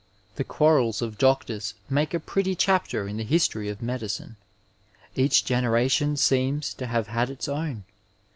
[0.35, 4.35] The quarrels of doct<n8 make a pretty chapter in the history of medicine.
[5.15, 7.83] Each generation seems to have had its own.